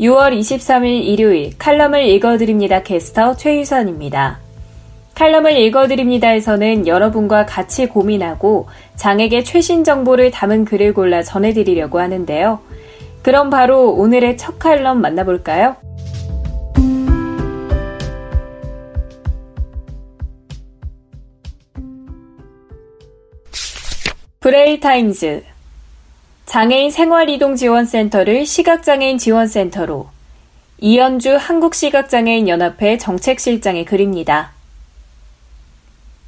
[0.00, 2.82] 6월 23일 일요일 칼럼을 읽어드립니다.
[2.82, 4.40] 캐스터 최유선입니다.
[5.14, 12.60] 칼럼을 읽어드립니다에서는 여러분과 같이 고민하고 장애계 최신 정보를 담은 글을 골라 전해드리려고 하는데요.
[13.22, 15.76] 그럼 바로 오늘의 첫 칼럼 만나볼까요?
[24.40, 25.55] 브레일 타임즈
[26.46, 30.08] 장애인 생활이동지원센터를 시각장애인 지원센터로
[30.78, 34.52] 이현주 한국시각장애인연합회 정책실장의 글입니다.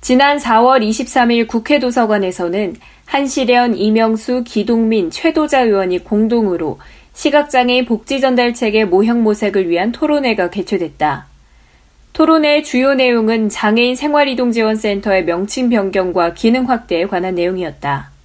[0.00, 2.74] 지난 4월 23일 국회 도서관에서는
[3.06, 6.80] 한시련, 이명수, 기동민, 최도자 의원이 공동으로
[7.14, 11.26] 시각장애인 복지전달책의 모형 모색을 위한 토론회가 개최됐다.
[12.12, 18.17] 토론회의 주요 내용은 장애인 생활이동지원센터의 명칭 변경과 기능 확대에 관한 내용이었다.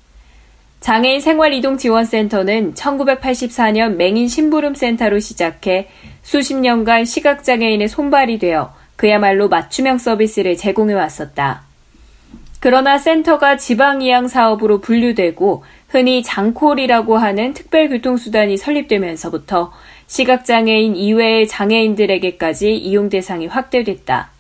[0.84, 5.88] 장애인 생활이동지원센터는 1984년 맹인 심부름센터로 시작해
[6.24, 11.62] 수십 년간 시각장애인의 손발이 되어 그야말로 맞춤형 서비스를 제공해 왔었다.
[12.60, 19.72] 그러나 센터가 지방이양 사업으로 분류되고 흔히 장콜이라고 하는 특별교통수단이 설립되면서부터
[20.08, 24.33] 시각장애인 이외의 장애인들에게까지 이용 대상이 확대됐다.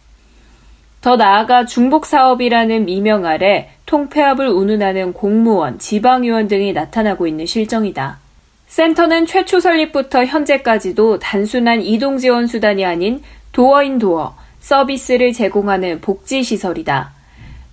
[1.03, 8.19] 더 나아가 중복사업이라는 미명 아래 통폐합을 운운하는 공무원, 지방의원 등이 나타나고 있는 실정이다.
[8.67, 17.11] 센터는 최초 설립부터 현재까지도 단순한 이동 지원 수단이 아닌 도어인 도어, 서비스를 제공하는 복지 시설이다.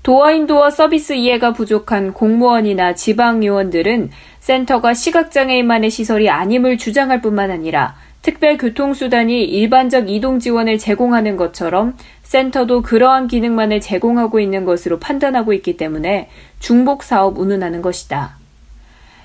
[0.03, 8.59] 도어인 도어 서비스 이해가 부족한 공무원이나 지방의원들은 센터가 시각장애인만의 시설이 아님을 주장할 뿐만 아니라 특별
[8.59, 16.29] 교통수단이 일반적 이동 지원을 제공하는 것처럼 센터도 그러한 기능만을 제공하고 있는 것으로 판단하고 있기 때문에
[16.59, 18.39] 중복 사업 운운하는 것이다.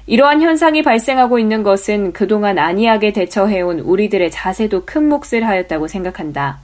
[0.07, 6.59] 이러한 현상이 발생하고 있는 것은 그동안 안이하게 대처해온 우리들의 자세도 큰 몫을 하였다고 생각한다.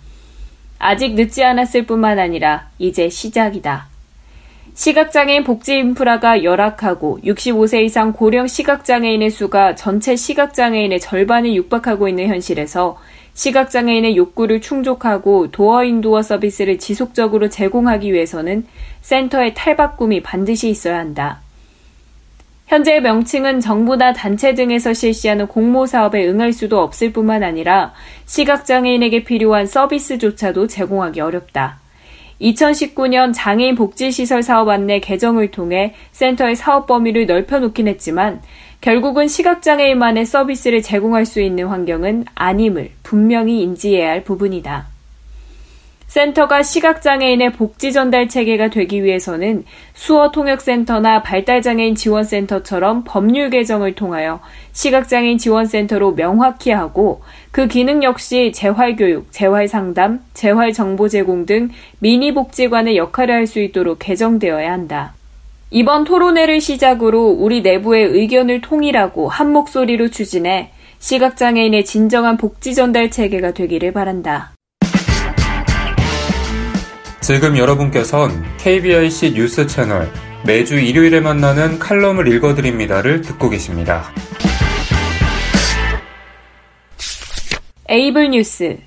[0.80, 3.91] 아직 늦지 않았을 뿐만 아니라 이제 시작이다.
[4.74, 12.98] 시각장애인 복지 인프라가 열악하고 65세 이상 고령 시각장애인의 수가 전체 시각장애인의 절반을 육박하고 있는 현실에서
[13.34, 18.66] 시각장애인의 욕구를 충족하고 도어 인도어 서비스를 지속적으로 제공하기 위해서는
[19.02, 21.42] 센터의 탈바꿈이 반드시 있어야 한다.
[22.68, 27.94] 현재 명칭은 정부나 단체 등에서 실시하는 공모 사업에 응할 수도 없을 뿐만 아니라
[28.26, 31.81] 시각장애인에게 필요한 서비스조차도 제공하기 어렵다.
[32.42, 38.42] 2019년 장애인 복지시설 사업 안내 개정을 통해 센터의 사업 범위를 넓혀놓긴 했지만
[38.82, 44.91] 결국은 시각장애인만의 서비스를 제공할 수 있는 환경은 아님을 분명히 인지해야 할 부분이다.
[46.12, 49.64] 센터가 시각장애인의 복지 전달 체계가 되기 위해서는
[49.94, 54.42] 수어 통역센터나 발달장애인 지원센터처럼 법률 개정을 통하여
[54.74, 57.22] 시각장애인 지원센터로 명확히 하고
[57.52, 61.70] 그 기능 역시 재활교육, 재활상담, 재활정보 제공 등
[62.00, 65.14] 미니복지관의 역할을 할 수 있도록 개정되어야 한다.
[65.70, 73.54] 이번 토론회를 시작으로 우리 내부의 의견을 통일하고 한 목소리로 추진해 시각장애인의 진정한 복지 전달 체계가
[73.54, 74.52] 되기를 바란다.
[77.34, 80.12] 지금 여러분께선 KBIC 뉴스 채널
[80.46, 84.12] 매주 일요일에 만나는 칼럼을 읽어드립니다를 듣고 계십니다.
[87.88, 88.80] 에이블 뉴스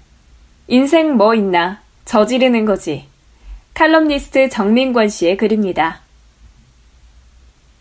[0.68, 3.06] 인생 뭐 있나 저지르는 거지
[3.72, 6.02] 칼럼니스트 정민관 씨의 글입니다.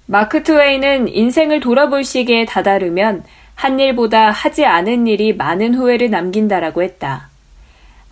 [0.06, 3.26] 마크 트웨이는 인생을 돌아볼 시기에 다다르면
[3.56, 7.33] 한 일보다 하지 않은 일이 많은 후회를 남긴다라고 했다.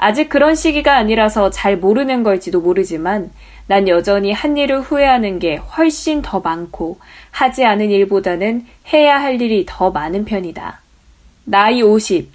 [0.04, 3.30] 아직 그런 시기가 아니라서 잘 모르는 걸지도 모르지만
[3.68, 6.98] 난 여전히 한 일을 후회하는 게 훨씬 더 많고
[7.30, 10.82] 하지 않은 일보다는 해야 할 일이 더 많은 편이다.
[11.44, 12.32] 나이 50.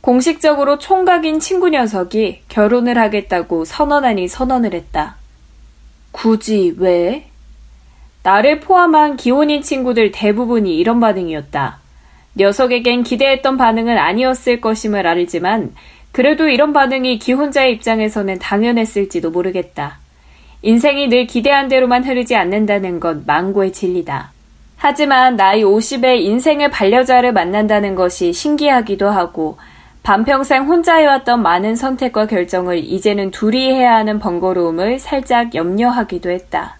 [0.00, 5.14] 공식적으로 총각인 친구 녀석이 결혼을 하겠다고 선언하니 선언을 했다.
[6.10, 7.28] 굳이 왜?
[8.24, 11.78] 나를 포함한 기혼인 친구들 대부분이 이런 반응이었다.
[12.36, 15.72] 녀석에겐 기대했던 반응은 아니었을 것임을 알지만
[16.16, 19.98] 그래도 이런 반응이 기혼자의 입장에서는 당연했을지도 모르겠다.
[20.62, 24.32] 인생이 늘 기대한 대로만 흐르지 않는다는 건 망고의 진리다.
[24.78, 29.58] 하지만 나이 50에 인생의 반려자를 만난다는 것이 신기하기도 하고
[30.04, 36.78] 반평생 혼자 해왔던 많은 선택과 결정을 이제는 둘이 해야 하는 번거로움을 살짝 염려하기도 했다.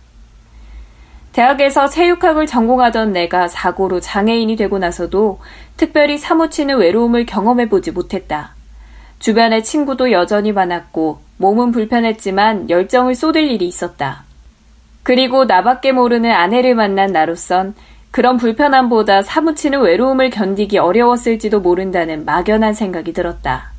[1.35, 5.41] 대학에서 체육학을 전공하던 내가 사고로 장애인이 되고 나서도
[5.77, 8.56] 특별히 사무치는 외로움을 경험해보지 못했다.
[9.19, 14.25] 주변에 친구도 여전히 많았고 몸은 불편했지만 열정을 쏟을 일이 있었다.
[15.03, 17.75] 그리고 나밖에 모르는 아내를 만난 나로선
[18.11, 23.73] 그런 불편함보다 사무치는 외로움을 견디기 어려웠을지도 모른다는 막연한 생각이 들었다.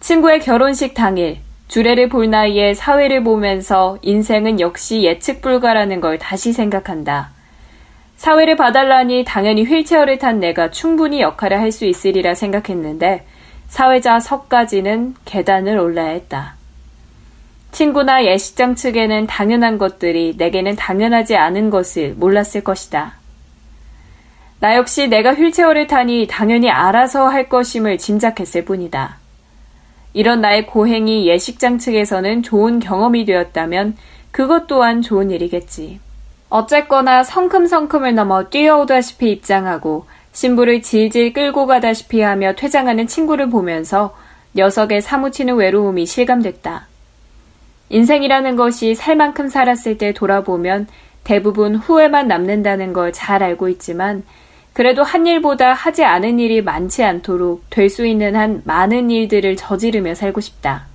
[0.00, 7.30] 친구의 결혼식 당일, 주례를 볼 나이에 사회를 보면서 인생은 역시 예측 불가라는 걸 다시 생각한다.
[8.16, 13.24] 사회를 봐달라니 당연히 휠체어를 탄 내가 충분히 역할을 할 수 있으리라 생각했는데
[13.72, 16.56] 사회자 석까지는 계단을 올라야 했다.
[17.70, 23.14] 친구나 예식장 측에는 당연한 것들이 내게는 당연하지 않은 것을 몰랐을 것이다.
[24.60, 29.16] 나 역시 내가 휠체어를 타니 당연히 알아서 할 것임을 짐작했을 뿐이다.
[30.12, 33.96] 이런 나의 고행이 예식장 측에서는 좋은 경험이 되었다면
[34.32, 35.98] 그것 또한 좋은 일이겠지.
[36.50, 44.16] 어쨌거나 성큼성큼을 넘어 뛰어오다시피 입장하고 신부를 질질 끌고 가다시피 하며 퇴장하는 친구를 보면서
[44.56, 46.86] 녀석의 사무치는 외로움이 실감됐다.
[47.90, 50.86] 인생이라는 것이 살 만큼 살았을 때 돌아보면
[51.24, 54.24] 대부분 후회만 남는다는 걸 잘 알고 있지만
[54.72, 60.14] 그래도 한 일보다 하지 않은 일이 많지 않도록 될 수 있는 한 많은 일들을 저지르며
[60.14, 60.86] 살고 싶다.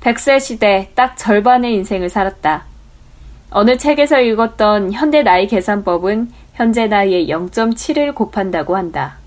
[0.00, 2.64] 100세 시대 딱 절반의 인생을 살았다.
[3.50, 9.18] 어느 책에서 읽었던 현대 나이 계산법은 현재 나이의 0.7을 곱한다고 한다.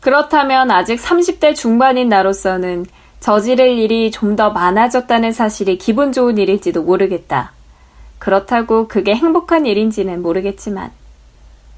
[0.00, 2.86] 그렇다면 아직 30대 중반인 나로서는
[3.20, 7.52] 저지를 일이 좀 더 많아졌다는 사실이 기분 좋은 일일지도 모르겠다.
[8.18, 10.90] 그렇다고 그게 행복한 일인지는 모르겠지만.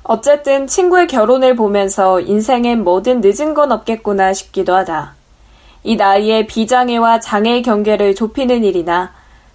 [0.05, 5.14] 어쨌든 친구의 결혼을 보면서 인생엔 뭐든 늦은 건 없겠구나 싶기도 하다.
[5.82, 9.12] 이 나이에 비장애와 장애의 경계를 좁히는 일이나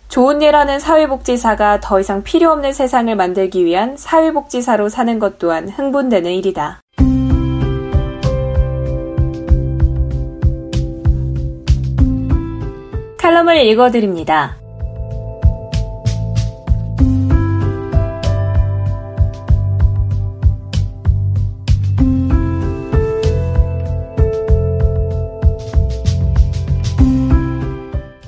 [0.10, 5.70] 좋은 일 하는 사회복지사가 더 이상 필요 없는 세상을 만들기 위한 사회복지사로 사는 것 또한
[5.70, 6.82] 흥분되는 일이다.
[13.20, 14.58] 칼럼을 읽어드립니다.